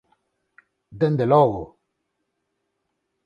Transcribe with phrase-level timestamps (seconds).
[0.99, 1.61] Dende logo!